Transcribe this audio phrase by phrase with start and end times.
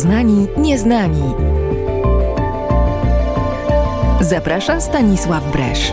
[0.00, 1.22] Poznani Nieznani.
[4.20, 5.92] Zaprasza Stanisław Bresz.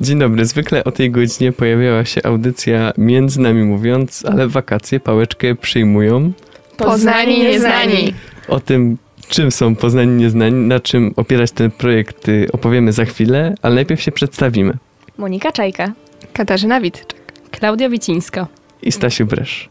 [0.00, 0.44] Dzień dobry.
[0.44, 6.32] Zwykle o tej godzinie pojawiała się audycja Między nami mówiąc, ale wakacje pałeczkę przyjmują.
[6.76, 8.14] Poznani Nieznani.
[8.48, 8.98] O tym,
[9.28, 14.12] czym są Poznani Nieznani, na czym opierać ten projekt opowiemy za chwilę, ale najpierw się
[14.12, 14.74] przedstawimy.
[15.18, 15.92] Monika Czajka.
[16.32, 17.14] Katarzyna Witczak.
[17.50, 18.46] Klaudia Wicińska.
[18.82, 19.68] I Stasiu Bresz.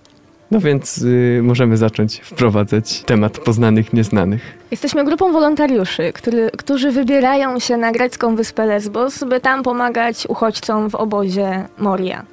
[0.51, 4.41] No więc y, możemy zacząć wprowadzać temat poznanych nieznanych.
[4.71, 10.89] Jesteśmy grupą wolontariuszy, który, którzy wybierają się na grecką wyspę Lesbos, by tam pomagać uchodźcom
[10.89, 12.25] w obozie Moria.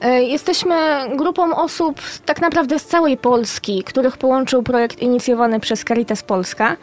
[0.00, 0.74] E, Jesteśmy
[1.16, 6.76] grupą osób tak naprawdę z całej Polski, których połączył projekt inicjowany przez Caritas Polska.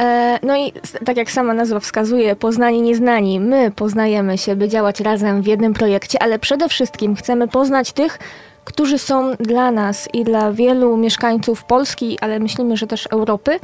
[0.00, 0.72] E, No i
[1.04, 5.74] tak jak sama nazwa wskazuje, poznani nieznani, my poznajemy się, by działać razem w jednym
[5.74, 8.18] projekcie, ale przede wszystkim chcemy poznać tych,
[8.64, 13.60] którzy są dla nas i dla wielu mieszkańców Polski, ale myślimy, że też Europy,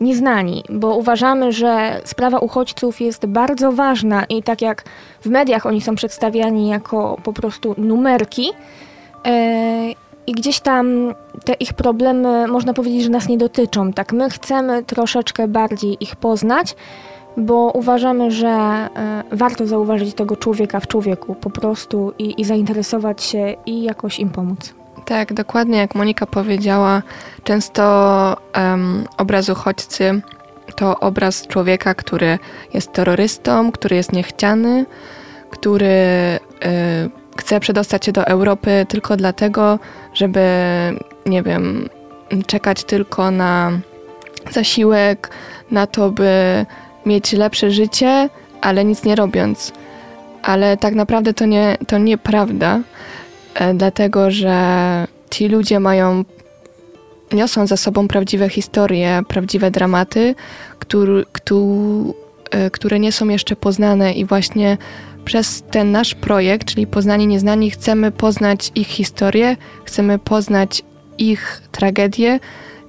[0.00, 4.84] nieznani, bo uważamy, że sprawa uchodźców jest bardzo ważna i tak jak
[5.20, 8.50] w mediach oni są przedstawiani jako po prostu numerki
[9.26, 13.92] e, i gdzieś tam te ich problemy można powiedzieć, że nas nie dotyczą.
[13.92, 16.76] Tak, my chcemy troszeczkę bardziej ich poznać,
[17.36, 18.88] bo uważamy, że e,
[19.32, 24.30] warto zauważyć tego człowieka w człowieku po prostu i, i zainteresować się i jakoś im
[24.30, 24.74] pomóc.
[25.04, 27.02] Tak, dokładnie jak Monika powiedziała,
[27.44, 30.22] często em, obraz uchodźcy
[30.76, 32.38] to obraz człowieka, który
[32.74, 34.86] jest terrorystą, który jest niechciany,
[35.50, 39.78] który y, chce przedostać się do Europy tylko dlatego,
[40.14, 40.40] żeby,
[41.26, 41.88] nie wiem,
[42.46, 43.72] czekać tylko na
[44.50, 45.30] zasiłek,
[45.70, 46.66] na to, by
[47.06, 48.28] mieć lepsze życie,
[48.60, 49.72] ale nic nie robiąc.
[50.42, 52.80] Ale tak naprawdę to nie, to nieprawda,
[53.54, 54.56] e, dlatego że
[55.30, 56.24] ci ludzie mają,
[57.32, 60.34] niosą za sobą prawdziwe historie, prawdziwe dramaty,
[60.78, 62.14] który, któ-
[62.50, 64.78] e, które nie są jeszcze poznane i właśnie
[65.24, 70.82] przez ten nasz projekt, czyli Poznani Nieznani, chcemy poznać ich historię, chcemy poznać
[71.18, 72.40] ich tragedię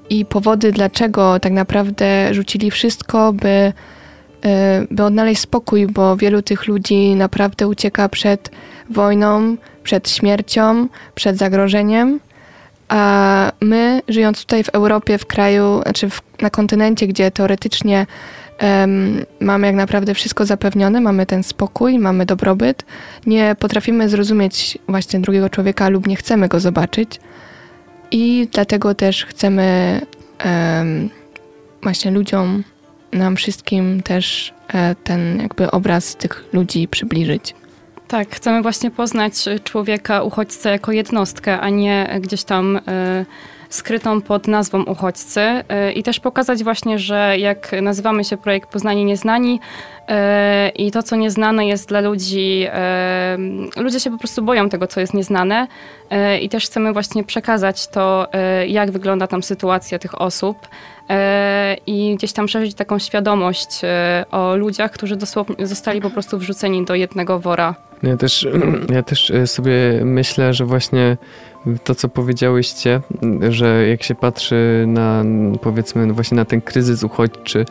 [0.10, 3.74] i powody, dlaczego tak naprawdę rzucili wszystko, by,
[4.46, 8.52] e, by odnaleźć spokój, bo wielu tych ludzi naprawdę ucieka przed
[8.90, 12.20] wojną, przed śmiercią, przed zagrożeniem.
[12.88, 18.06] A my, żyjąc tutaj w Europie, w kraju, znaczy w, na kontynencie, gdzie teoretycznie
[19.40, 22.86] mamy jak naprawdę wszystko zapewnione, mamy ten spokój, mamy dobrobyt,
[23.26, 27.20] nie potrafimy zrozumieć właśnie drugiego człowieka lub nie chcemy go zobaczyć.
[28.12, 30.02] I dlatego też chcemy
[30.40, 31.10] em,
[31.84, 32.64] właśnie ludziom,
[33.12, 37.56] nam wszystkim też e, ten jakby obraz tych ludzi przybliżyć.
[38.08, 43.26] Tak, chcemy właśnie poznać człowieka, uchodźcę jako jednostkę, a nie gdzieś tam e,
[43.74, 45.40] skrytą pod nazwą uchodźcy.
[45.42, 49.60] E, I też pokazać właśnie, że jak nazywamy się projekt Poznani Nieznani
[50.08, 53.38] e, i to, co nieznane jest dla ludzi, e,
[53.78, 55.68] ludzie się po prostu boją tego, co jest nieznane
[56.42, 58.28] i też chcemy właśnie przekazać to,
[58.68, 60.58] jak wygląda tam sytuacja tych osób
[61.88, 63.82] i gdzieś tam szerzyć taką świadomość
[64.32, 67.76] o ludziach, którzy dosłownie zostali po prostu wrzuceni do jednego wora.
[68.04, 68.48] Ja też,
[68.96, 71.18] ja też e, sobie myślę, że właśnie
[71.84, 73.02] to, co powiedziałyście,
[73.50, 75.24] że jak się patrzy na,
[75.62, 77.66] powiedzmy, no właśnie na ten kryzys uchodźczy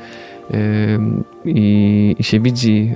[0.55, 2.93] ym, i, się widzi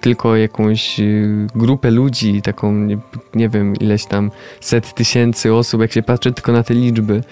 [0.00, 2.98] tylko jakąś y, grupę ludzi, taką, nie,
[3.34, 4.30] nie wiem, ileś tam
[4.60, 7.22] set tysięcy osób, jak się patrzy tylko na te liczby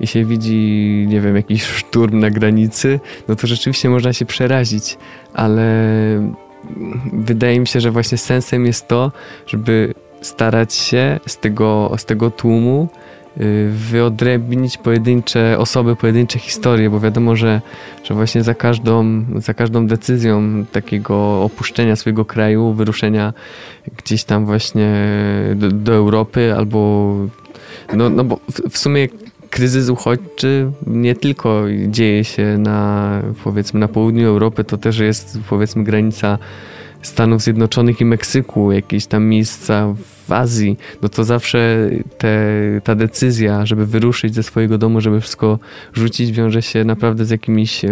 [0.00, 4.96] i się widzi, nie wiem, jakiś szturm na granicy, no to rzeczywiście można się przerazić,
[5.34, 5.62] ale
[7.12, 9.12] wydaje mi się, że właśnie sensem jest to,
[9.46, 12.88] żeby starać się z tego, z tego tłumu
[13.40, 17.60] y, wyodrębnić pojedyncze osoby, pojedyncze historie, bo wiadomo, że,
[18.04, 23.32] że właśnie za każdą, za każdą decyzją takiego opuszczenia swojego kraju, wyruszenia
[23.96, 25.04] gdzieś tam właśnie
[25.54, 27.14] do, do Europy albo
[27.94, 29.08] no, no bo w, w sumie
[29.50, 35.84] kryzys uchodźczy nie tylko dzieje się na powiedzmy na południu Europy, to też jest powiedzmy
[35.84, 36.38] granica
[37.02, 39.94] Stanów Zjednoczonych i Meksyku, jakieś tam miejsca
[40.26, 42.30] w Azji, no to zawsze te,
[42.84, 45.58] ta decyzja, żeby wyruszyć ze swojego domu, żeby wszystko
[45.92, 47.88] rzucić, wiąże się naprawdę z jakimiś, e,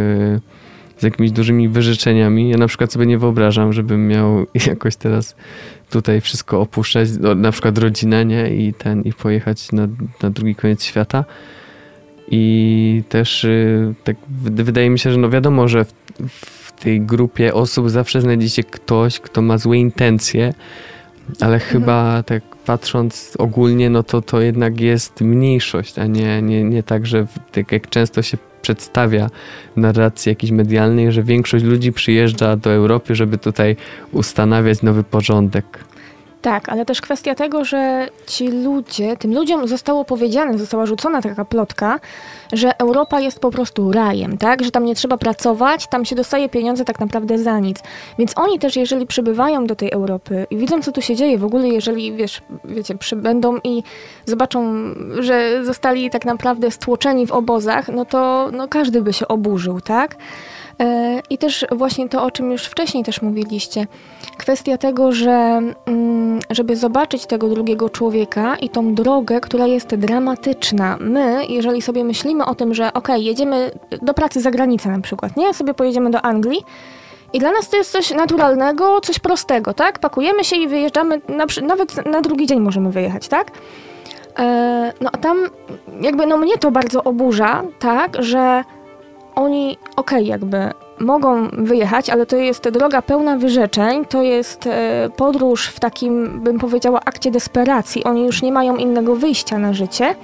[0.99, 2.51] z jakimiś dużymi wyrzeczeniami.
[2.51, 5.37] Ja na przykład sobie nie wyobrażam, żebym miał jakoś teraz
[5.91, 8.57] tutaj wszystko opuszczać, no, na przykład rodzinę, nie?
[8.57, 9.89] I ten, i pojechać na,
[10.23, 11.25] na drugi koniec świata.
[12.31, 15.93] I też y, tak wydaje mi się, że no wiadomo, że w,
[16.37, 20.55] w tej grupie osób zawsze znajdzie się ktoś, kto ma złe intencje,
[21.41, 26.83] Ale chyba tak patrząc ogólnie, no to to jednak jest mniejszość, a nie, nie, nie
[26.83, 29.31] tak, że tak jak często się przedstawia
[29.77, 33.77] narracji jakiejś medialnej, że większość ludzi przyjeżdża do Europy, żeby tutaj
[34.13, 35.85] ustanawiać nowy porządek.
[36.47, 41.45] Tak, ale też kwestia tego, że ci ludzie, tym ludziom zostało powiedziane, została rzucona taka
[41.45, 42.01] plotka,
[42.53, 44.65] że Europa jest po prostu rajem, tak?
[44.65, 47.83] Że tam nie trzeba pracować, tam się dostaje pieniądze tak naprawdę za nic.
[48.19, 51.45] Więc oni też, jeżeli przybywają do tej Europy i widzą, co tu się dzieje, w
[51.45, 53.83] ogóle jeżeli, wiesz, wiecie, przybędą i
[54.27, 54.75] zobaczą,
[55.19, 60.17] że zostali tak naprawdę stłoczeni w obozach, no to no każdy by się oburzył, tak?
[61.31, 63.87] I też właśnie to, o czym już wcześniej też mówiliście,
[64.39, 70.97] kwestia tego, że mm, żeby zobaczyć tego drugiego człowieka i tą drogę, która jest dramatyczna.
[71.01, 73.71] My, jeżeli sobie myślimy o tym, że okej, jedziemy
[74.03, 75.55] do pracy za granicę na przykład, nie?
[75.55, 76.65] Sobie pojedziemy do Anglii
[77.33, 79.99] i dla nas to jest coś naturalnego, coś prostego, tak?
[79.99, 83.51] Pakujemy się i wyjeżdżamy, na, nawet na drugi dzień możemy wyjechać, tak?
[84.39, 85.39] E, no a tam
[86.01, 88.65] jakby, no mnie to bardzo oburza, tak, że
[89.37, 95.67] oni, okej, jakby mogą wyjechać, ale to jest droga pełna wyrzeczeń, to jest e, podróż
[95.67, 98.05] w takim, bym powiedziała, akcie desperacji.
[98.05, 100.15] Oni już nie mają innego wyjścia na życie.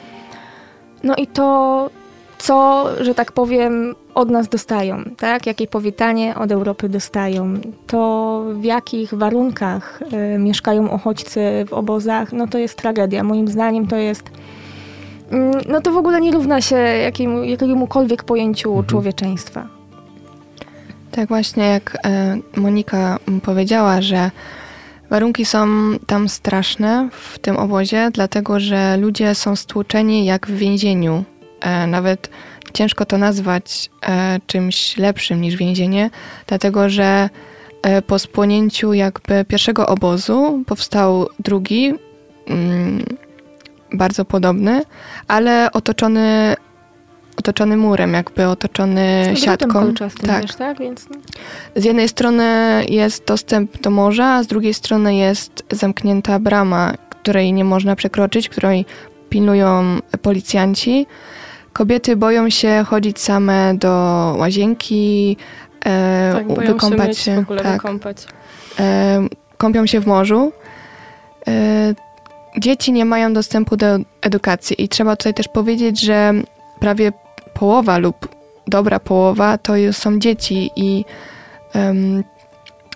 [1.03, 1.91] No i to,
[2.39, 5.47] co, że tak powiem, od nas dostają, tak?
[5.47, 7.55] Jakie powitanie od Europy dostają,
[7.87, 13.25] to w jakich warunkach e, mieszkają uchodźcy w obozach, no to jest tragedia.
[13.25, 14.25] Moim zdaniem to jest
[15.69, 18.87] no to w ogóle nie równa się jakiemu, jakiemukolwiek pojęciu Mhm.
[18.87, 19.67] człowieczeństwa.
[21.11, 24.31] Tak właśnie jak e, Monika powiedziała, że
[25.11, 25.67] warunki są
[26.07, 31.25] tam straszne w tym obozie, dlatego że ludzie są stłuczeni jak w więzieniu.
[31.61, 32.31] E, Nawet
[32.73, 36.11] ciężko to nazwać e, czymś lepszym niż więzienie,
[36.47, 37.31] dlatego że
[38.07, 41.95] po spłonięciu jakby pierwszego obozu powstał drugi,
[42.47, 43.05] mm,
[43.95, 44.83] bardzo podobny,
[45.29, 46.55] ale otoczony,
[47.39, 49.95] otoczony murem, jakby otoczony Z siatką.
[50.27, 50.41] Tak.
[50.43, 50.79] też, tak?
[50.79, 51.17] Więc no.
[51.77, 52.45] Z jednej strony
[52.89, 58.49] jest dostęp do morza, a z drugiej strony jest zamknięta brama, której nie można przekroczyć,
[58.49, 58.87] której
[59.29, 61.07] pilnują policjanci.
[61.73, 63.89] Kobiety boją się chodzić same do
[64.39, 65.37] łazienki,
[65.87, 67.37] e, Tak, boją wykąpać się.
[67.37, 68.27] w ogóle tak, wykąpać.
[68.81, 69.21] e,
[69.59, 70.53] kąpią się w morzu.
[71.49, 71.95] E,
[72.59, 73.87] dzieci nie mają dostępu do
[74.23, 76.33] edukacji i trzeba tutaj też powiedzieć, że
[76.81, 77.13] prawie
[77.55, 78.29] połowa lub
[78.67, 81.05] dobra połowa to są dzieci i
[81.75, 82.25] em,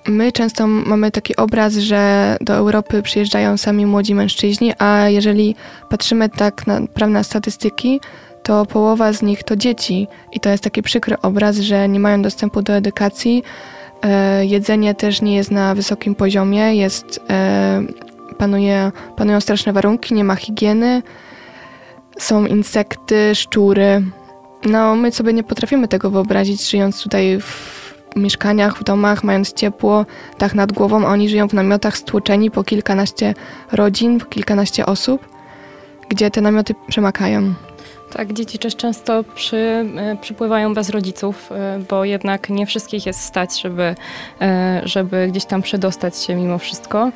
[0.08, 5.54] my często mamy taki obraz, że do Europy przyjeżdżają sami młodzi mężczyźni, a jeżeli
[5.90, 8.00] patrzymy tak na, na statystyki,
[8.42, 10.08] to połowa z nich to dzieci.
[10.32, 13.42] I to jest taki przykry obraz, że nie mają dostępu do edukacji,
[14.02, 17.82] E, jedzenie też nie jest na wysokim poziomie, jest, e,
[18.36, 21.02] panuje, panują straszne warunki, nie ma higieny,
[22.18, 24.02] są insekty, szczury.
[24.64, 27.86] No, my sobie nie potrafimy tego wyobrazić, żyjąc tutaj w
[28.16, 30.06] mieszkaniach, w domach, mając ciepło,
[30.38, 33.34] dach nad głową, a oni żyją w namiotach stłoczeni po kilkanaście
[33.72, 35.28] rodzin, po kilkanaście osób,
[36.08, 37.54] gdzie te namioty przemakają.
[38.12, 39.56] Tak, dzieci też często przy,
[39.96, 43.94] e, przypływają bez rodziców, e, bo jednak nie wszystkich jest stać, żeby,
[44.40, 47.10] e, żeby gdzieś tam przedostać się mimo wszystko.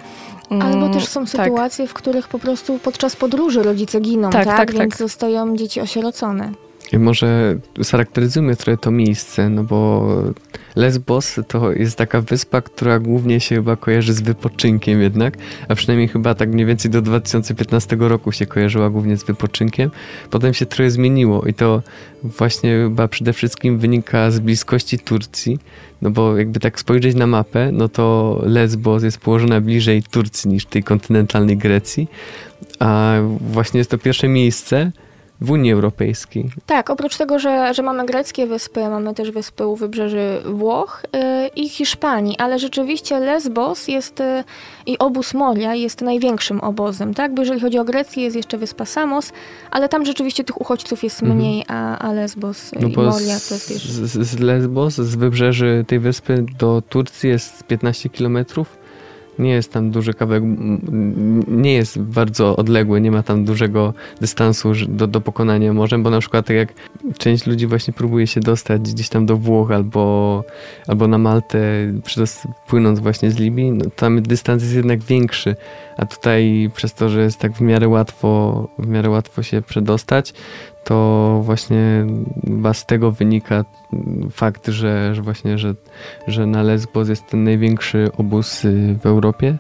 [0.51, 1.29] Mm, Albo też są tak.
[1.31, 4.57] sytuacje, w których po prostu podczas podróży rodzice giną, Tak, tak?
[4.57, 4.99] tak, Więc tak.
[4.99, 6.53] zostają dzieci osierocone.
[6.99, 7.59] Może
[7.91, 10.09] charakteryzujmy trochę to miejsce, no bo
[10.77, 15.37] Lesbos to jest taka wyspa, która głównie się chyba kojarzy z wypoczynkiem jednak,
[15.69, 19.91] a przynajmniej chyba tak mniej więcej do 2015 roku się kojarzyła głównie z wypoczynkiem.
[20.31, 21.83] Potem się trochę zmieniło i to
[22.25, 25.59] właśnie chyba przede wszystkim wynika z bliskości Turcji,
[26.03, 30.67] no bo jakby tak spojrzeć na mapę, no to Lesbos jest położona bliżej Turcji niż
[30.67, 32.09] tej kontynentalnej Grecji,
[32.79, 34.93] a właśnie jest to pierwsze miejsce
[35.41, 36.51] w Unii Europejskiej.
[36.67, 41.21] Tak, oprócz tego, że, że mamy greckie wyspy, mamy też wyspy u wybrzeży Włoch yy,
[41.57, 44.45] i Hiszpanii, ale rzeczywiście Lesbos jest yy,
[44.87, 47.35] i obóz Moria jest największym obozem, tak?
[47.35, 49.33] Bo jeżeli chodzi o Grecję, jest jeszcze wyspa Samos,
[49.71, 51.39] ale tam rzeczywiście tych uchodźców jest Mhm.
[51.41, 53.11] mniej, a, a Lesbos No i Moria
[53.49, 53.89] to jest jeszcze...
[53.93, 58.80] z, z Lesbos, z wybrzeży tej wyspy do Turcji jest 15 kilometrów.
[59.39, 60.43] Nie jest tam duży kawałek,
[61.49, 66.21] nie jest bardzo odległy, nie ma tam dużego dystansu do, do pokonania morzem, bo na
[66.21, 66.73] przykład tak jak
[67.19, 70.45] część ludzi właśnie próbuje się dostać gdzieś tam do Włoch albo,
[70.89, 71.61] albo na Maltę,
[72.69, 75.57] płynąc właśnie z Libii, no tam dystans jest jednak większy,
[75.97, 80.35] a tutaj przez to, że jest tak w miarę łatwo, w miarę łatwo się przedostać,
[80.85, 82.07] to właśnie
[82.45, 83.65] chyba z tego wynika
[84.31, 85.75] fakt, że, że właśnie, że,
[86.27, 89.59] że na Lesbos jest ten największy obóz y, w Europie,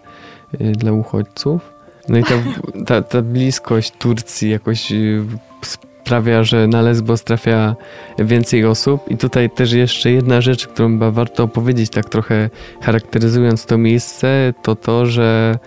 [0.61, 1.73] y, dla uchodźców.
[2.09, 2.35] No i ta,
[2.87, 5.25] ta, ta bliskość Turcji jakoś y,
[5.62, 7.77] sprawia, że na Lesbos trafia
[8.19, 9.11] więcej osób.
[9.11, 12.50] I tutaj też jeszcze jedna rzecz, którą chyba warto opowiedzieć, tak trochę
[12.81, 15.59] charakteryzując to miejsce, to to, że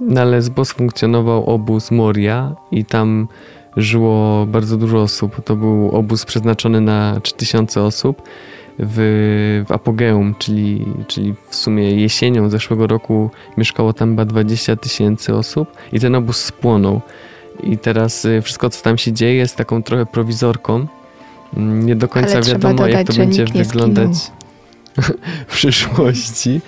[0.00, 3.28] na Lesbos funkcjonował obóz Moria i tam
[3.76, 5.44] żyło bardzo dużo osób.
[5.44, 8.22] To był obóz przeznaczony na 3000 osób
[8.78, 15.34] w, w apogeum, czyli, czyli w sumie jesienią zeszłego roku mieszkało tam chyba 20 tysięcy
[15.34, 17.00] osób i ten obóz spłonął.
[17.62, 20.86] I teraz y, wszystko, co tam się dzieje, jest taką trochę prowizorką.
[21.56, 24.12] Nie do końca wiadomo, dodać, jak to będzie wyglądać
[25.48, 26.60] w przyszłości.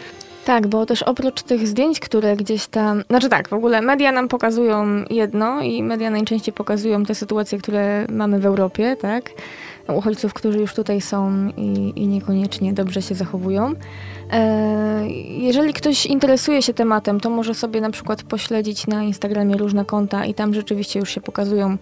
[0.49, 3.03] Tak, bo też oprócz tych zdjęć, które gdzieś tam.
[3.11, 8.07] Znaczy tak, w ogóle media nam pokazują jedno i media najczęściej pokazują te sytuacje, które
[8.09, 9.31] mamy w Europie, tak?
[9.89, 13.73] Uchodźców, którzy już tutaj są i, i niekoniecznie dobrze się zachowują.
[14.33, 19.85] E, jeżeli ktoś interesuje się tematem, to może sobie na przykład pośledzić na Instagramie różne
[19.85, 21.77] konta i tam rzeczywiście już się pokazują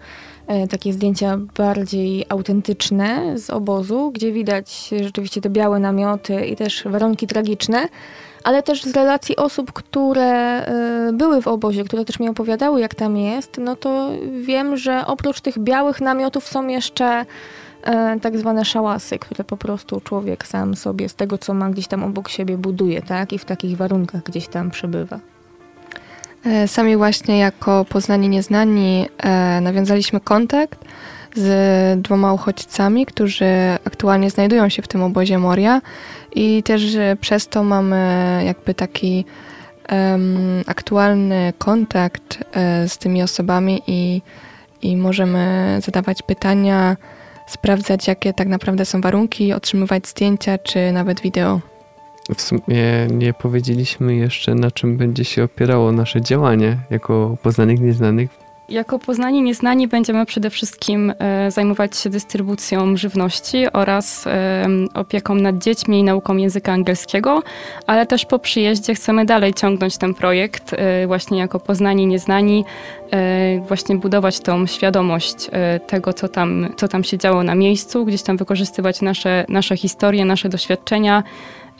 [0.47, 6.83] e, takie zdjęcia bardziej autentyczne z obozu, gdzie widać rzeczywiście te białe namioty i też
[6.85, 7.87] warunki tragiczne
[8.43, 10.61] ale też z relacji osób, które
[11.09, 14.09] y, były w obozie, które też mi opowiadały, jak tam jest, no to
[14.41, 20.01] wiem, że oprócz tych białych namiotów są jeszcze y, tak zwane szałasy, które po prostu
[20.01, 23.33] człowiek sam sobie z tego, co ma gdzieś tam obok siebie buduje, tak?
[23.33, 25.19] I w takich warunkach gdzieś tam przebywa.
[26.45, 30.79] E, sami właśnie jako poznani nieznani e, nawiązaliśmy kontakt
[31.37, 33.45] z dwoma uchodźcami, którzy
[33.85, 35.81] aktualnie znajdują się w tym obozie Moria
[36.35, 39.25] i też przez to mamy jakby taki
[39.91, 44.21] um, aktualny kontakt e, z tymi osobami i,
[44.81, 46.97] i możemy zadawać pytania,
[47.47, 51.59] sprawdzać jakie tak naprawdę są warunki, otrzymywać zdjęcia czy nawet wideo.
[52.35, 58.46] W sumie nie powiedzieliśmy jeszcze, na czym będzie się opierało nasze działanie jako poznanych nieznanych
[58.69, 65.57] jako Poznani Nieznani będziemy przede wszystkim e, zajmować się dystrybucją żywności oraz e, opieką nad
[65.57, 67.43] dziećmi i nauką języka angielskiego,
[67.87, 72.65] ale też po przyjeździe chcemy dalej ciągnąć ten projekt e, właśnie jako Poznani Nieznani,
[73.67, 75.35] właśnie budować tą świadomość
[75.87, 80.25] tego, co tam, co tam się działo na miejscu, gdzieś tam wykorzystywać nasze, nasze historie,
[80.25, 81.23] nasze doświadczenia,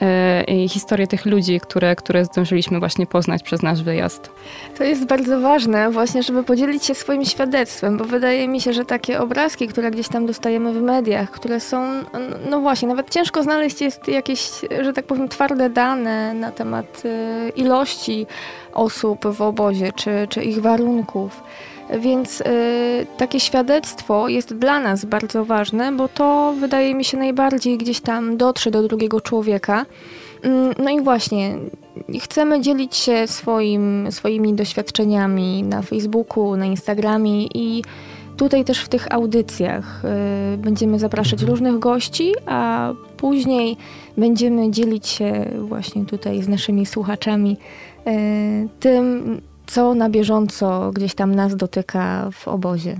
[0.01, 4.31] E, historię tych ludzi, które, które zdążyliśmy właśnie poznać przez nasz wyjazd.
[4.77, 8.85] To jest bardzo ważne właśnie, żeby podzielić się swoim świadectwem, bo wydaje mi się, że
[8.85, 12.03] takie obrazki, które gdzieś tam dostajemy w mediach, które są,
[12.49, 14.49] no właśnie, nawet ciężko znaleźć jest jakieś,
[14.81, 18.27] że tak powiem, twarde dane na temat e, ilości
[18.77, 21.43] osób w obozie, czy, czy ich warunków.
[21.99, 22.43] Więc y,
[23.17, 28.37] takie świadectwo jest dla nas bardzo ważne, bo to wydaje mi się najbardziej gdzieś tam
[28.37, 29.85] dotrze do drugiego człowieka.
[30.43, 31.57] Mm, no i właśnie,
[32.19, 37.83] chcemy dzielić się swoim, swoimi doświadczeniami na Facebooku, na Instagramie i
[38.37, 40.05] tutaj też w tych audycjach
[40.53, 41.49] y, będziemy zapraszać mhm.
[41.49, 43.77] różnych gości, a później
[44.17, 47.57] będziemy dzielić się właśnie tutaj z naszymi słuchaczami
[48.79, 52.99] tym, co na bieżąco gdzieś tam nas dotyka w obozie.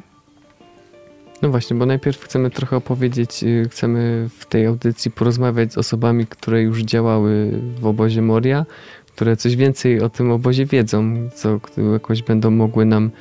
[1.42, 6.28] No właśnie, bo najpierw chcemy trochę opowiedzieć, y, chcemy w tej audycji porozmawiać z osobami,
[6.28, 8.66] które już działały w obozie Moria,
[9.06, 11.60] które coś więcej o tym obozie wiedzą, co
[11.94, 13.12] jakoś będą mogły nam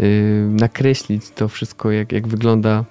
[0.00, 2.84] y, nakreślić to wszystko, jak, jak wygląda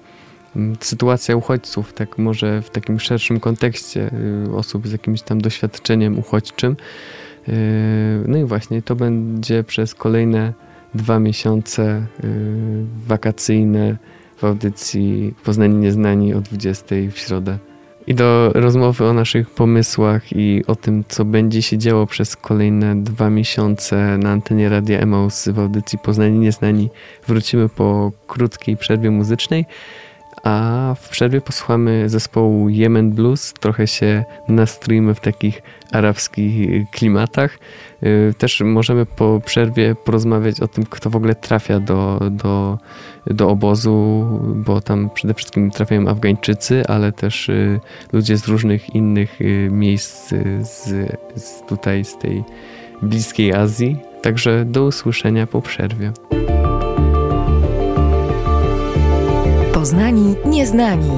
[0.56, 4.12] y, sytuacja uchodźców, tak może w takim szerszym kontekście
[4.48, 6.76] y, osób z jakimś tam doświadczeniem uchodźczym.
[7.48, 7.54] Yy,
[8.28, 10.54] no i właśnie to będzie przez kolejne
[10.96, 12.30] dwa miesiące yy,
[13.08, 13.98] wakacyjne
[14.38, 17.58] w audycji Poznani Nieznani o 20 w środę.
[18.08, 23.04] I do rozmowy o naszych pomysłach i o tym, co będzie się działo przez kolejne
[23.04, 26.90] dwa miesiące na antenie Radia Emaus w audycji Poznani Nieznani
[27.28, 29.66] wrócimy po krótkiej przerwie muzycznej
[30.44, 33.54] a w przerwie posłuchamy zespołu Yemen Blues.
[33.54, 37.60] Trochę się nastrojimy w takich arabskich klimatach.
[38.04, 42.78] Y, też możemy po przerwie porozmawiać o tym, kto w ogóle trafia do, do,
[43.28, 47.80] do obozu, bo tam przede wszystkim trafiają Afgańczycy, ale też y,
[48.14, 50.30] ludzie z różnych innych y, miejsc
[50.62, 50.84] z,
[51.36, 52.44] z tutaj, z tej
[53.02, 53.98] bliskiej Azji.
[54.22, 56.12] Także do usłyszenia po przerwie.
[59.82, 61.10] Poznani nieznani.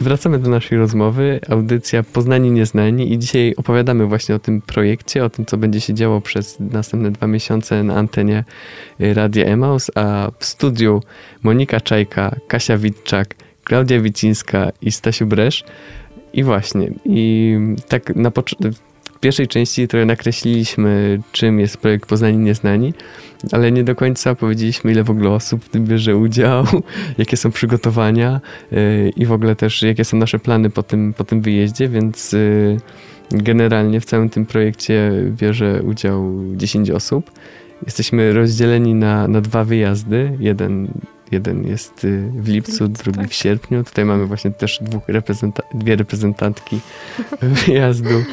[0.00, 5.30] Wracamy do naszej rozmowy, audycja Poznani Nieznani i dzisiaj opowiadamy właśnie o tym projekcie, o
[5.30, 8.44] tym, co będzie się działo przez następne dwa miesiące na antenie
[8.98, 11.02] Radia Emaus, a w studiu
[11.42, 13.34] Monika Czajka, Kasia Witczak,
[13.64, 15.64] Klaudia Wicińska i Stasiu Bresz.
[16.32, 17.56] I właśnie, i
[17.88, 18.89] tak na początku
[19.20, 22.94] pierwszej części trochę nakreśliliśmy, czym jest projekt Poznani Nieznani,
[23.52, 26.64] ale nie do końca powiedzieliśmy, ile w ogóle osób w tym bierze udział,
[27.18, 31.24] jakie są przygotowania yy, i w ogóle też jakie są nasze plany po tym, po
[31.24, 32.76] tym wyjeździe, więc yy,
[33.30, 37.30] generalnie w całym tym projekcie bierze udział 10 osób.
[37.86, 40.36] Jesteśmy rozdzieleni na, na dwa wyjazdy.
[40.40, 40.88] Jeden,
[41.32, 43.28] jeden jest y, w lipcu, drugi tak.
[43.28, 43.84] w sierpniu.
[43.84, 46.80] Tutaj mamy właśnie też dwóch reprezenta dwie reprezentantki
[47.66, 48.24] wyjazdu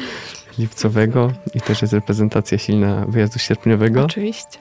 [0.58, 4.04] lipcowego i też jest reprezentacja silna wyjazdu sierpniowego.
[4.04, 4.58] Oczywiście.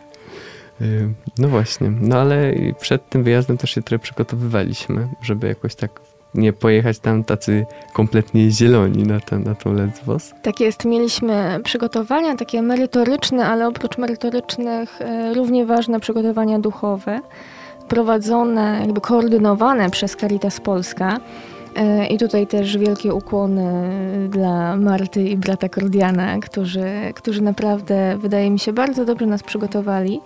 [0.81, 6.01] Y, No właśnie, no ale przed tym wyjazdem też się trochę przygotowywaliśmy, żeby jakoś tak
[6.33, 10.33] nie pojechać tam tacy kompletnie zieloni na, ten, na tą Lesbos.
[10.41, 17.19] Tak jest, mieliśmy przygotowania takie merytoryczne, ale oprócz merytorycznych e, równie ważne przygotowania duchowe,
[17.87, 21.19] prowadzone, jakby koordynowane przez Caritas Polska.
[21.77, 23.71] E, I tutaj też wielkie ukłony
[24.29, 30.21] dla Marty i brata Kordiana, którzy, którzy naprawdę, wydaje mi się, bardzo dobrze nas przygotowali.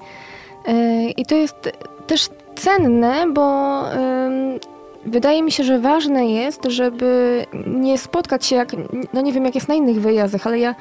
[0.67, 1.71] E, I to jest
[2.07, 3.81] też cenne, bo
[5.05, 8.71] wydaje mi się, że ważne jest, żeby nie spotkać się jak,
[9.13, 10.75] no nie wiem jak jest na innych wyjazdach, ale ja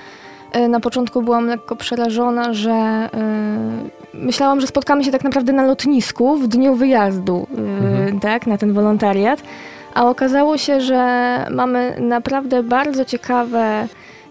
[0.52, 3.08] e, na początku byłam lekko przerażona, że
[4.14, 8.20] myślałam, że spotkamy się tak naprawdę na lotnisku w dniu wyjazdu, Mhm.
[8.20, 9.42] tak, na ten wolontariat,
[9.94, 10.96] a okazało się, że
[11.50, 13.88] mamy naprawdę bardzo ciekawe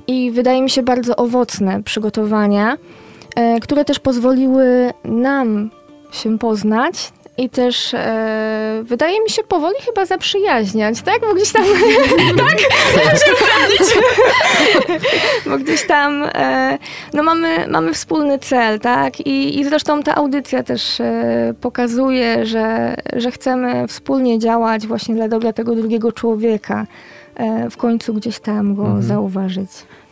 [0.07, 2.77] i wydaje mi się bardzo owocne przygotowania,
[3.35, 5.69] e, które też pozwoliły nam
[6.11, 11.21] się poznać i też e, wydaje mi się powoli chyba zaprzyjaźniać, tak?
[11.21, 11.63] Bo gdzieś tam,
[12.37, 12.57] tak?
[15.45, 16.77] Bo gdzieś tam, e,
[17.13, 19.19] no mamy, mamy wspólny cel, tak?
[19.19, 25.27] I, I zresztą ta audycja też e, pokazuje, że, że chcemy wspólnie działać właśnie dla
[25.27, 26.85] dobra tego drugiego człowieka.
[27.35, 29.01] E, w końcu gdzieś tam go Mhm.
[29.03, 29.69] zauważyć.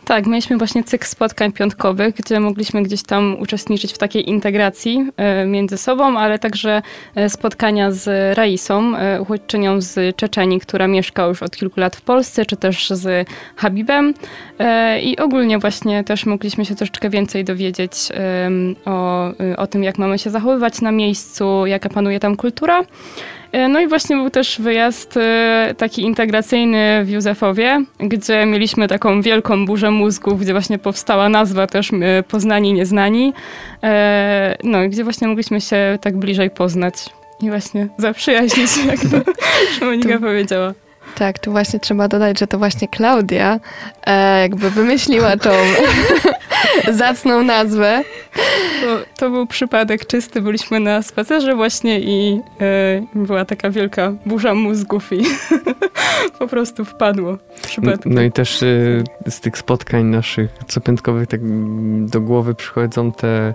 [0.08, 5.46] Tak, mieliśmy właśnie cykl spotkań piątkowych, gdzie mogliśmy gdzieś tam uczestniczyć w takiej integracji e,
[5.46, 6.82] między sobą, ale także
[7.14, 12.00] e, spotkania z Raisą, e, uchodźczynią z Czeczenii, która mieszka już od kilku lat w
[12.00, 14.14] Polsce, czy też z Habibem.
[15.02, 17.92] I ogólnie właśnie też mogliśmy się troszeczkę więcej dowiedzieć
[18.84, 22.84] o, o tym, jak mamy się zachowywać na miejscu, jaka panuje tam kultura.
[23.52, 29.22] E, No i właśnie był też wyjazd e, taki integracyjny w Józefowie, gdzie mieliśmy taką
[29.22, 31.90] wielką burzę mózgów, gdzie właśnie powstała nazwa też
[32.28, 33.32] Poznani Nieznani.
[33.82, 36.94] E, No i gdzie właśnie mogliśmy się tak bliżej poznać
[37.42, 39.32] i właśnie zaprzyjaźnić, jak to
[39.86, 40.72] Monika Tu- powiedziała.
[41.14, 43.60] Tak, tu właśnie trzeba dodać, że to właśnie Klaudia
[44.06, 45.50] e, jakby wymyśliła tą
[46.92, 48.02] zacną nazwę.
[48.82, 54.54] To, to był przypadek czysty, byliśmy na spacerze właśnie i e, była taka wielka burza
[54.54, 55.22] mózgów i
[56.38, 58.12] po prostu wpadło przypadkiem.
[58.14, 61.40] No i też y, z tych spotkań naszych copiątkowych tak
[62.06, 63.54] do głowy przychodzą te,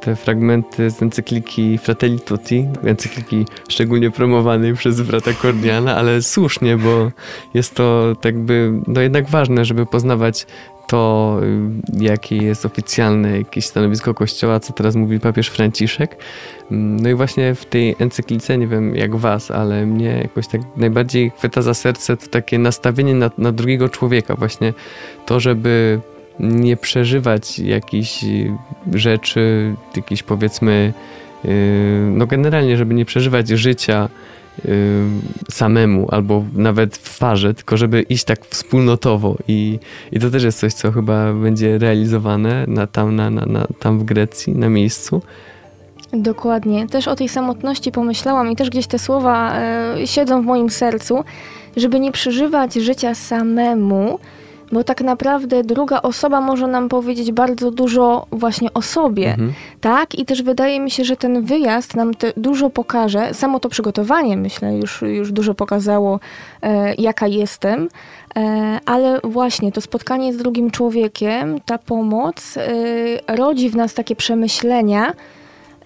[0.00, 7.10] te fragmenty z encykliki Fratelli Tutti, encykliki szczególnie promowanej przez brata Kordiana, ale słusznie, bo
[7.54, 10.46] jest to tak by, no jednak ważne, żeby poznawać
[10.86, 11.40] to,
[11.98, 16.16] jakie jest oficjalne jakieś stanowisko Kościoła, co teraz mówi papież Franciszek.
[16.70, 21.30] No i właśnie w tej encyklice, nie wiem jak was, ale mnie jakoś tak najbardziej
[21.30, 24.34] chwyta za serce to takie nastawienie na, na drugiego człowieka.
[24.34, 24.72] Właśnie
[25.26, 26.00] to, żeby
[26.40, 28.52] nie przeżywać jakichś y,
[28.94, 30.92] rzeczy, jakichś powiedzmy,
[31.44, 31.50] yy,
[32.12, 34.08] no generalnie, żeby nie przeżywać życia
[34.64, 34.70] yy,
[35.50, 39.78] samemu albo nawet w parze, tylko żeby iść tak wspólnotowo i,
[40.12, 43.98] i to też jest coś, co chyba będzie realizowane na, tam, na, na, na, tam
[43.98, 45.22] w Grecji, na miejscu.
[46.12, 46.86] Dokładnie.
[46.86, 51.24] Też o tej samotności pomyślałam i też gdzieś te słowa e, siedzą w moim sercu,
[51.76, 54.18] żeby nie przeżywać życia samemu,
[54.72, 59.52] bo tak naprawdę druga osoba może nam powiedzieć bardzo dużo właśnie o sobie, Mhm.
[59.80, 60.14] tak?
[60.14, 63.34] I też wydaje mi się, że ten wyjazd nam dużo pokaże.
[63.34, 66.20] Samo to przygotowanie, myślę, już, już dużo pokazało,
[66.62, 67.88] e, jaka jestem.
[68.36, 74.16] E, ale właśnie to spotkanie z drugim człowiekiem, ta pomoc e, rodzi w nas takie
[74.16, 75.12] przemyślenia,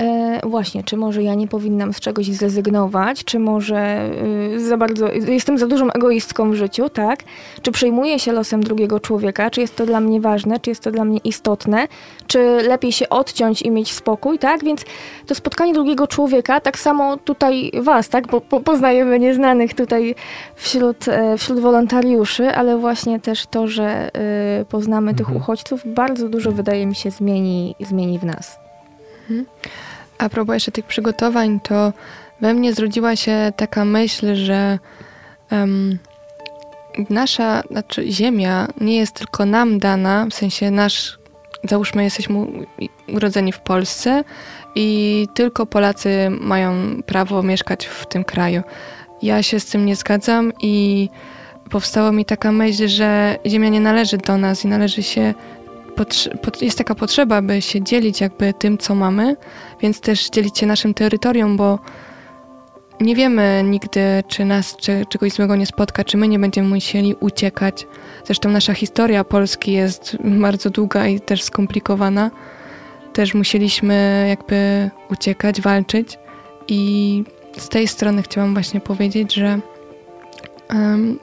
[0.00, 4.10] E, właśnie, czy może ja nie powinnam z czegoś zrezygnować, czy może
[4.54, 7.18] y, za bardzo, jestem za dużą egoistką w życiu, tak?
[7.62, 10.90] Czy przejmuję się losem drugiego człowieka, czy jest to dla mnie ważne, czy jest to
[10.90, 11.88] dla mnie istotne,
[12.26, 14.64] czy lepiej się odciąć i mieć spokój, tak?
[14.64, 14.84] Więc
[15.26, 18.26] to spotkanie drugiego człowieka, tak samo tutaj was, tak?
[18.26, 20.14] Bo po, poznajemy nieznanych tutaj
[20.54, 24.10] wśród, e, wśród wolontariuszy, ale właśnie też to, że
[24.62, 25.36] y, poznamy tych Mhm.
[25.36, 28.59] uchodźców, bardzo dużo wydaje mi się zmieni, zmieni w nas.
[30.18, 31.92] A propos jeszcze tych przygotowań, to
[32.40, 34.78] we mnie zrodziła się taka myśl, że
[35.52, 35.98] um,
[37.10, 41.18] nasza, znaczy Ziemia nie jest tylko nam dana, w sensie nasz,
[41.64, 42.46] załóżmy, jesteśmy
[43.14, 44.24] urodzeni w Polsce
[44.74, 48.62] i tylko Polacy mają prawo mieszkać w tym kraju.
[49.22, 51.08] Ja się z tym nie zgadzam i
[51.70, 55.34] powstała mi taka myśl, że Ziemia nie należy do nas i należy się
[56.60, 59.36] jest taka potrzeba, by się dzielić jakby tym, co mamy,
[59.80, 61.78] więc też dzielić się naszym terytorium, bo
[63.00, 67.14] nie wiemy nigdy, czy nas czy, czegoś złego nie spotka, czy my nie będziemy musieli
[67.20, 67.86] uciekać.
[68.24, 72.30] Zresztą nasza historia Polski jest bardzo długa i też skomplikowana.
[73.12, 76.18] Też musieliśmy jakby uciekać, walczyć
[76.68, 77.24] i
[77.58, 79.60] z tej strony chciałam właśnie powiedzieć, że
[80.70, 81.18] um,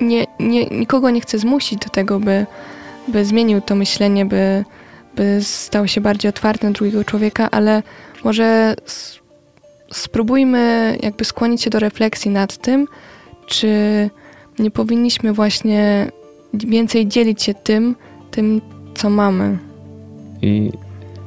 [0.00, 2.46] nie, nie, nikogo nie chcę zmusić do tego, by
[3.08, 4.64] by zmienił to myślenie, by,
[5.16, 7.82] by stał się bardziej otwarty na drugiego człowieka, ale
[8.24, 8.74] może
[9.92, 12.86] spróbujmy jakby skłonić się do refleksji nad tym,
[13.46, 13.70] czy
[14.58, 16.10] nie powinniśmy właśnie
[16.54, 17.96] więcej dzielić się tym,
[18.30, 18.60] tym,
[18.94, 19.58] co mamy.
[20.42, 20.72] I,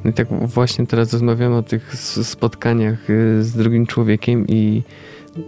[0.04, 4.82] no i tak właśnie teraz rozmawiamy o tych spotkaniach y, z drugim człowiekiem i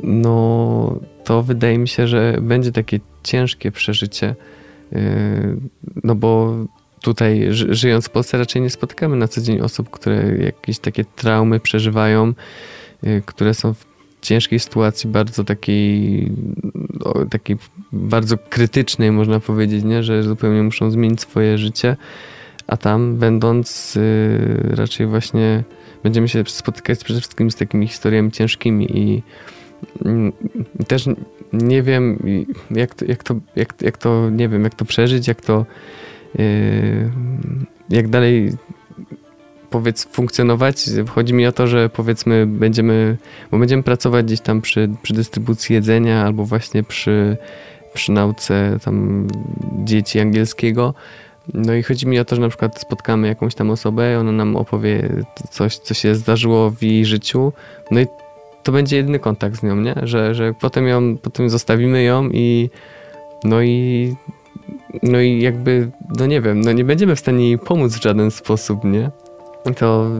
[0.03, 4.35] no to wydaje mi się, że będzie takie ciężkie przeżycie,
[6.05, 6.57] no bo
[7.05, 11.61] tutaj żyjąc w Polsce raczej nie spotykamy na co dzień osób, które jakieś takie traumy
[11.61, 12.33] przeżywają,
[13.03, 13.87] yy, które są w
[14.20, 16.33] ciężkiej sytuacji, bardzo takiej,
[17.31, 17.57] takiej
[17.92, 20.03] bardzo krytycznej, można powiedzieć, nie?
[20.03, 21.97] że zupełnie muszą zmienić swoje życie,
[22.66, 25.64] a tam będąc yy, raczej właśnie
[26.03, 29.23] będziemy się spotykać przede wszystkim z takimi historiami ciężkimi i
[30.87, 31.09] też
[31.53, 32.18] nie wiem,
[32.70, 35.66] jak to, jak to, jak, jak to, nie wiem, jak to przeżyć, jak to,
[36.38, 37.11] yy,
[37.90, 38.53] jak dalej
[39.70, 40.90] powiedz funkcjonować.
[41.09, 43.16] Chodzi mi o to, że powiedzmy będziemy,
[43.51, 47.37] bo będziemy pracować gdzieś tam przy, przy dystrybucji jedzenia albo właśnie przy,
[47.94, 49.27] przy nauce tam
[49.85, 50.94] dzieci angielskiego.
[51.55, 54.57] No i chodzi mi o to, że na przykład spotkamy jakąś tam osobę, ona nam
[54.57, 55.09] opowie
[55.51, 57.53] coś, co się zdarzyło w jej życiu.
[57.90, 58.07] No i
[58.64, 59.94] to będzie jedyny kontakt z nią, nie?
[60.03, 62.70] Że, że potem ją, potem zostawimy ją i
[63.44, 64.14] no i
[65.03, 68.31] no i jakby, no nie wiem, no nie będziemy w stanie jej pomóc w żaden
[68.31, 69.11] sposób, nie?
[69.77, 70.11] To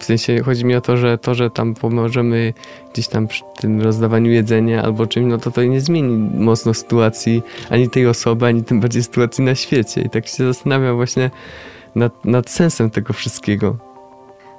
[0.00, 2.52] w sensie chodzi mi o to, że to, że tam pomożemy
[2.92, 7.42] gdzieś tam przy tym rozdawaniu jedzenia albo czymś, no to to nie zmieni mocno sytuacji
[7.70, 10.00] ani tej osoby, ani tym bardziej sytuacji na świecie.
[10.02, 11.30] I tak się zastanawiam właśnie
[11.94, 13.93] nad, nad sensem tego wszystkiego.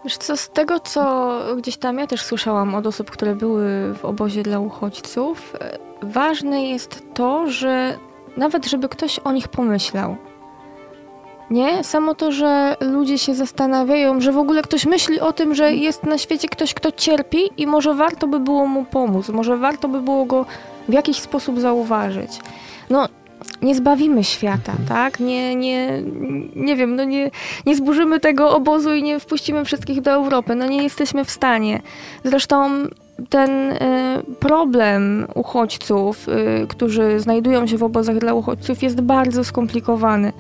[0.06, 4.06] Wiesz co, z tego co gdzieś tam ja też słyszałam od osób, które były w
[4.06, 7.98] obozie dla uchodźców, e, ważne jest to, że
[8.38, 10.15] nawet żeby ktoś o nich pomyślał.
[11.50, 11.84] Nie?
[11.84, 16.04] Samo to, że ludzie się zastanawiają, że w ogóle ktoś myśli o tym, że jest
[16.04, 20.02] na świecie ktoś, kto cierpi i może warto by było mu pomóc, może warto by
[20.02, 20.46] było go
[20.89, 22.39] w jakiś sposób zauważyć.
[22.89, 23.08] No,
[23.62, 24.88] nie zbawimy świata, mhm.
[24.88, 25.19] tak?
[25.19, 26.03] Nie, nie,
[26.55, 27.31] nie wiem, no nie,
[27.65, 30.55] nie zburzymy tego obozu i nie wpuścimy wszystkich do Europy.
[30.55, 31.81] No nie jesteśmy w stanie.
[32.23, 32.69] Zresztą
[33.29, 33.77] ten y,
[34.39, 40.34] problem uchodźców, y, którzy znajdują się w obozach dla uchodźców, jest bardzo skomplikowany.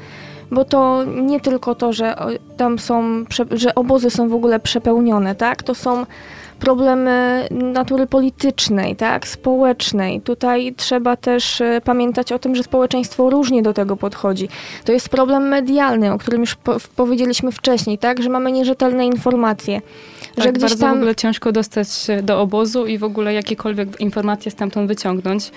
[0.51, 2.15] Bo to nie tylko to, że
[2.57, 5.63] tam są, że obozy są w ogóle przepełnione, tak?
[5.63, 6.05] To są
[6.59, 10.21] problemy natury politycznej, tak, społecznej.
[10.21, 14.49] Tutaj trzeba też e, pamiętać o tym, że społeczeństwo różnie do tego podchodzi.
[14.85, 19.81] To jest problem medialny, o którym już po powiedzieliśmy wcześniej, tak, że mamy nierzetelne informacje.
[20.35, 20.93] Tak, że gdzieś bardzo tam...
[20.93, 25.51] w ogóle ciężko dostać się do obozu i w ogóle jakiekolwiek informacje stamtąd wyciągnąć.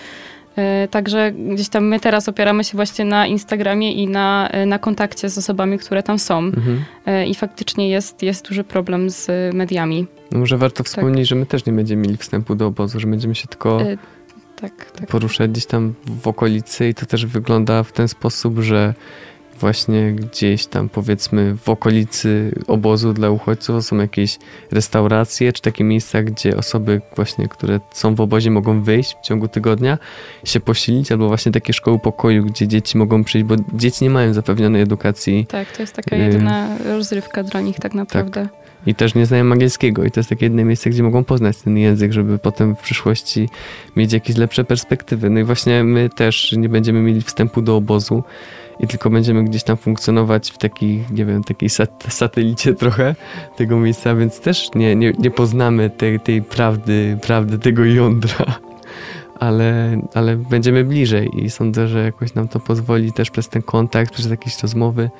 [0.58, 4.78] E, także gdzieś tam my teraz opieramy się właśnie na Instagramie i na, e, na
[4.78, 6.38] kontakcie z osobami, które tam są.
[6.38, 6.84] Mhm.
[7.26, 10.06] I faktycznie jest, jest duży problem z mediami.
[10.32, 11.30] No może warto wspomnieć, tak.
[11.30, 13.98] że my też nie będziemy mieli wstępu do obozu, że będziemy się tylko y
[14.60, 15.08] tak, tak.
[15.08, 18.94] poruszać gdzieś tam w okolicy i to też wygląda w ten sposób, że
[19.60, 24.38] właśnie gdzieś tam powiedzmy w okolicy obozu dla uchodźców są jakieś
[24.70, 29.48] restauracje, czy takie miejsca, gdzie osoby właśnie, które są w obozie mogą wyjść w ciągu
[29.48, 29.98] tygodnia,
[30.44, 34.34] się posilić, albo właśnie takie szkoły pokoju, gdzie dzieci mogą przyjść, bo dzieci nie mają
[34.34, 35.46] zapewnionej edukacji.
[35.46, 38.42] Tak, to jest taka jedyna rozrywka dla nich tak naprawdę.
[38.42, 41.56] Tak i też nie znają angielskiego i to jest takie jedno miejsce, gdzie mogą poznać
[41.56, 43.48] ten język, żeby potem w przyszłości
[43.96, 45.30] mieć jakieś lepsze perspektywy.
[45.30, 48.22] No i właśnie my też nie będziemy mieli wstępu do obozu
[48.80, 53.14] i tylko będziemy gdzieś tam funkcjonować w takiej, nie wiem, takiej sat satelicie trochę
[53.56, 58.44] tego miejsca, więc też nie, nie, nie poznamy tej, tej prawdy, prawdy tego jądra.
[59.40, 64.12] Ale, ale będziemy bliżej i sądzę, że jakoś nam to pozwoli też przez ten kontakt,
[64.12, 65.10] przez jakieś rozmowy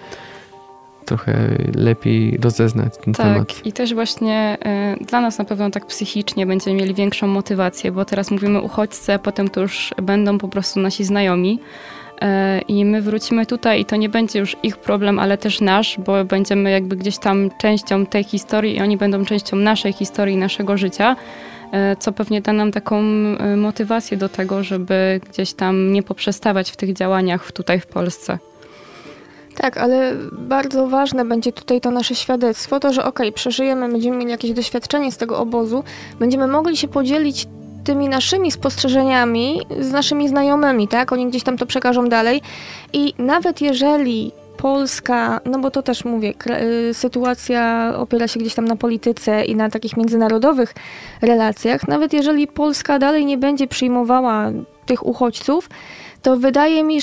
[1.08, 3.66] trochę lepiej rozeznać ten tak, temat.
[3.66, 4.58] i też właśnie
[5.00, 9.12] y, dla nas na pewno tak psychicznie będziemy mieli większą motywację, bo teraz mówimy uchodźcy,
[9.12, 11.60] a potem to już będą po prostu nasi znajomi.
[12.22, 15.98] Y, I my wrócimy tutaj i to nie będzie już ich problem, ale też nasz,
[16.06, 20.76] bo będziemy jakby gdzieś tam częścią tej historii i oni będą częścią naszej historii, naszego
[20.76, 21.16] życia,
[21.66, 23.02] y, co pewnie da nam taką
[23.56, 28.38] motywację do tego, żeby gdzieś tam nie poprzestawać w tych działaniach tutaj w Polsce.
[29.60, 34.16] Tak, ale bardzo ważne będzie tutaj to nasze świadectwo, to, że okej, okay, przeżyjemy, będziemy
[34.16, 35.84] mieli jakieś doświadczenie z tego obozu,
[36.18, 37.46] będziemy mogli się podzielić
[37.84, 41.12] tymi naszymi spostrzeżeniami z naszymi znajomymi, tak?
[41.12, 42.42] Oni gdzieś tam to przekażą dalej
[42.92, 46.34] i nawet jeżeli Polska, no bo to też mówię,
[46.90, 50.74] y, sytuacja opiera się gdzieś tam na polityce i na takich międzynarodowych
[51.22, 54.50] relacjach, nawet jeżeli Polska dalej nie będzie przyjmowała
[54.86, 55.68] tych uchodźców,
[56.22, 56.98] to wydaje mi,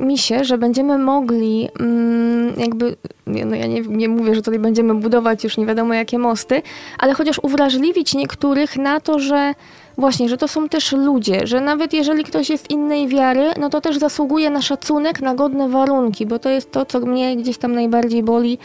[0.00, 2.96] mi się, że będziemy mogli mm, jakby,
[3.26, 6.62] no ja nie, nie mówię, że tutaj będziemy budować już nie wiadomo jakie mosty,
[6.98, 9.54] ale chociaż uwrażliwić niektórych na to, że
[9.98, 13.80] właśnie, że to są też ludzie, że nawet jeżeli ktoś jest innej wiary, no to
[13.80, 17.74] też zasługuje na szacunek, na godne warunki, bo to jest to, co mnie gdzieś tam
[17.74, 18.58] najbardziej boli,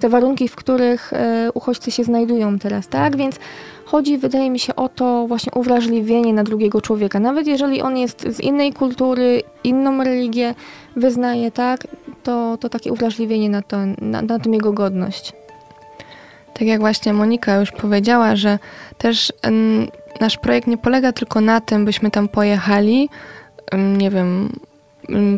[0.00, 3.16] te warunki, w których e, uchodźcy się znajdują teraz, tak?
[3.16, 3.36] Więc
[3.92, 7.20] chodzi, wydaje mi się, o to właśnie uwrażliwienie na drugiego człowieka.
[7.20, 10.54] Nawet jeżeli on jest z innej kultury, inną religię
[10.96, 11.86] wyznaje, tak?
[12.22, 15.32] To, to takie uwrażliwienie na, to, na, na tym jego godność.
[16.54, 18.58] Tak jak właśnie Monika już powiedziała, że
[18.98, 19.32] też
[20.20, 23.08] nasz projekt nie polega tylko na tym, byśmy tam pojechali,
[23.98, 24.52] nie wiem,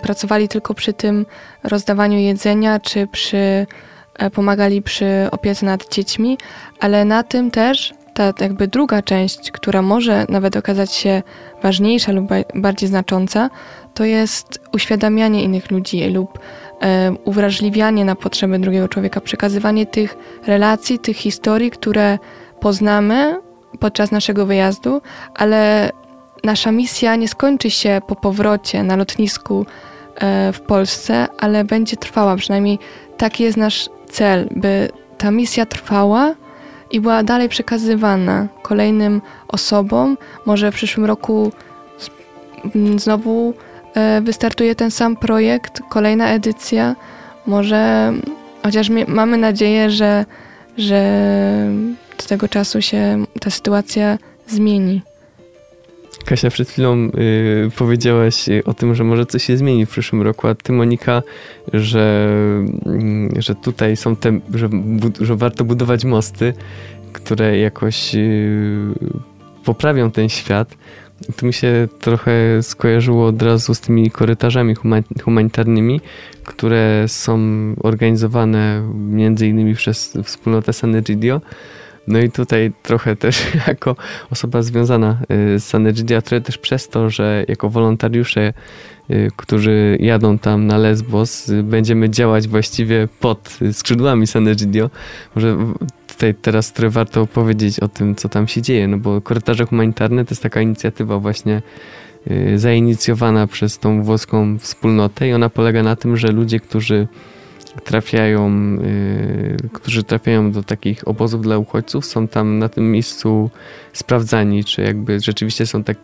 [0.02, 1.26] pracowali tylko przy tym
[1.62, 3.66] rozdawaniu jedzenia, czy przy
[4.14, 6.38] e, pomagali przy opiece nad dziećmi,
[6.80, 11.22] ale na tym też ta jakby druga część, która może nawet okazać się
[11.62, 13.50] ważniejsza lub bardziej znacząca,
[13.94, 16.38] to jest uświadamianie innych ludzi lub
[16.83, 22.18] e, uwrażliwianie na potrzeby drugiego człowieka, przekazywanie tych relacji, tych historii, które
[22.61, 23.40] poznamy
[23.81, 25.03] podczas naszego wyjazdu,
[25.35, 25.90] ale
[26.44, 29.66] nasza misja nie skończy się po powrocie na lotnisku
[30.14, 32.37] e, w Polsce, ale będzie trwała.
[32.37, 32.79] Przynajmniej
[33.16, 36.35] taki jest nasz cel, by ta misja trwała
[36.90, 40.16] i była dalej przekazywana kolejnym osobom.
[40.47, 41.53] Może w przyszłym roku
[42.97, 43.55] znowu
[43.94, 46.97] e, wystartuje ten sam projekt, kolejna edycja.
[47.47, 48.12] Może,
[48.62, 50.25] chociaż mamy nadzieję, że,
[50.79, 51.01] że
[52.18, 55.03] do tego czasu się ta sytuacja zmieni.
[56.24, 60.46] Kasia, przed chwilą y, powiedziałaś o tym, że może coś się zmieni w przyszłym roku,
[60.48, 61.22] a ty, Monika,
[61.72, 62.28] że,
[63.37, 64.68] y, że tutaj są te, że,
[65.20, 66.54] że warto budować mosty,
[67.12, 68.94] które jakoś y,
[69.64, 70.76] poprawią ten świat.
[71.37, 74.74] To mi się trochę skojarzyło od razu z tymi korytarzami
[75.24, 76.00] humanitarnymi,
[76.44, 77.38] które są
[77.82, 81.40] organizowane między innymi przez wspólnotę San Egidio.
[82.08, 83.96] No i tutaj trochę też jako
[84.30, 85.18] osoba związana
[85.54, 88.52] y, z Sanegidia, też przez to, że jako wolontariusze,
[89.10, 94.90] y, którzy jadą tam na Lesbos, y, będziemy działać właściwie pod skrzydłami Sanegidio.
[95.34, 95.56] Może
[96.08, 100.24] tutaj teraz trochę warto powiedzieć o tym, co tam się dzieje, no bo korytarze humanitarne
[100.24, 101.62] to jest taka inicjatywa właśnie
[102.56, 107.08] zainicjowana przez tą włoską wspólnotę i ona polega na tym, że ludzie, którzy
[107.84, 108.50] trafiają,
[108.82, 113.50] y, którzy trafiają do takich obozów dla uchodźców, są tam na tym miejscu
[113.92, 115.96] sprawdzani, czy jakby rzeczywiście są tak,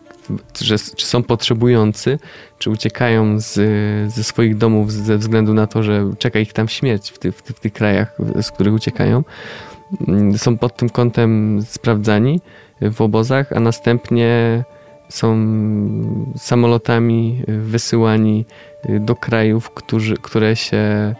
[0.61, 2.19] że, czy są potrzebujący,
[2.59, 3.53] czy uciekają z,
[4.13, 7.41] ze swoich domów ze względu na to, że czeka ich tam śmierć w, ty, w,
[7.41, 9.23] ty, w tych krajach, z których uciekają.
[10.07, 12.39] Mm, są pod tym kątem sprawdzani
[12.81, 14.63] w obozach, a następnie
[15.09, 15.37] są
[16.37, 18.45] samolotami wysyłani
[18.99, 21.15] do krajów, którzy, które się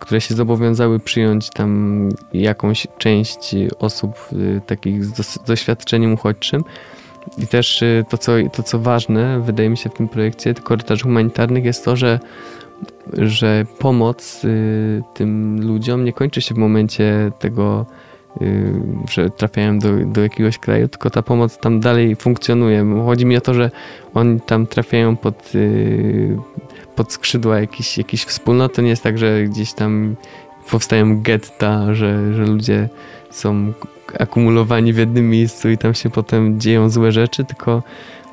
[0.00, 6.64] które się zobowiązały przyjąć tam jakąś część osób y, takich z doświadczeniem uchodźczym.
[7.38, 11.02] I też y, to co, to, co ważne, wydaje mi się w tym projekcie korytarzy
[11.02, 12.20] humanitarnych, jest to, że,
[13.12, 17.86] że pomoc y, tym ludziom nie kończy się w momencie tego,
[19.10, 23.02] że trafiają do, do jakiegoś kraju, tylko ta pomoc tam dalej funkcjonuje.
[23.04, 23.70] Chodzi mi o to, że
[24.14, 25.52] oni tam trafiają pod
[26.96, 28.82] pod skrzydła jakiejś, jakiejś wspólnoty.
[28.82, 30.16] Nie jest tak, że gdzieś tam
[30.70, 32.88] powstają getta, że, że ludzie
[33.30, 33.72] są
[34.18, 37.82] akumulowani w jednym miejscu i tam się potem dzieją złe rzeczy, tylko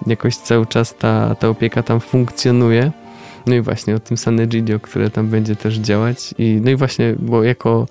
[0.07, 2.91] jakoś cały czas ta, ta opieka tam funkcjonuje.
[3.45, 6.33] No i właśnie o tym Sanegidio, które tam będzie też działać.
[6.37, 7.87] I, no i właśnie, bo jako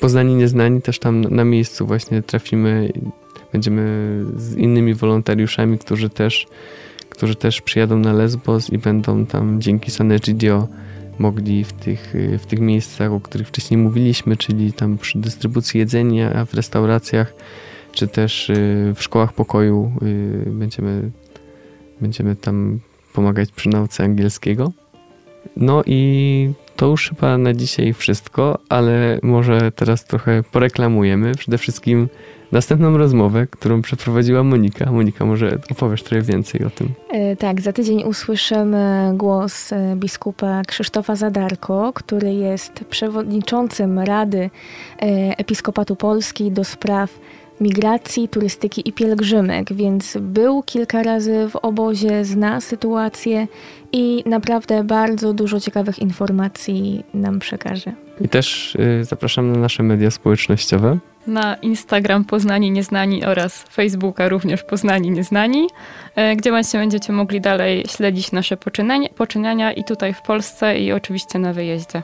[0.00, 2.92] poznani, nieznani też tam na miejscu właśnie trafimy,
[3.52, 6.46] będziemy z innymi wolontariuszami, którzy też
[7.18, 10.68] którzy też przyjadą na Lesbos i będą tam dzięki Sanegidio
[11.18, 16.44] mogli w tych, w tych miejscach, o których wcześniej mówiliśmy, czyli tam przy dystrybucji jedzenia,
[16.44, 17.34] w restauracjach,
[17.92, 19.92] czy też y, w szkołach pokoju
[20.46, 21.10] y, będziemy,
[22.00, 22.80] będziemy tam
[23.12, 24.72] pomagać przy nauce angielskiego.
[25.56, 31.34] No i to już chyba na dzisiaj wszystko, ale może teraz trochę poreklamujemy.
[31.34, 32.08] Przede wszystkim
[32.52, 34.92] następną rozmowę, którą przeprowadziła Monika.
[34.92, 36.88] Monika, może opowiesz trochę więcej o tym.
[37.10, 44.50] E, Tak, za tydzień usłyszymy głos e, biskupa Krzysztofa Zadarko, który jest przewodniczącym Rady
[45.02, 47.10] e, Episkopatu Polski do spraw
[47.60, 53.46] migracji, turystyki i pielgrzymek, więc był kilka razy w obozie, zna sytuację
[53.92, 57.92] i naprawdę bardzo dużo ciekawych informacji nam przekaże.
[58.20, 60.98] I też y, zapraszam na nasze media społecznościowe.
[61.26, 65.66] na Instagram Poznani Nieznani oraz Facebooka również Poznani Nieznani,
[66.16, 70.92] e, gdzie właśnie będziecie mogli dalej śledzić nasze poczynania, poczynania i tutaj w Polsce i
[70.92, 72.02] oczywiście na wyjeździe.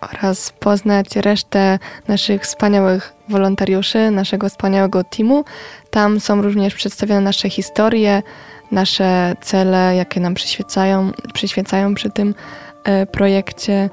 [0.00, 5.44] Oraz poznać resztę naszych wspaniałych wolontariuszy, naszego wspaniałego teamu.
[5.90, 8.22] Tam są również przedstawione nasze historie,
[8.70, 12.34] nasze cele, jakie nam przyświecają, przyświecają przy tym
[12.84, 13.90] e, projekcie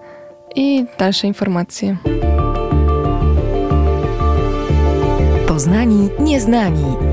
[0.55, 1.97] i dalsze informacje.
[5.47, 7.06] Poznani nieznani.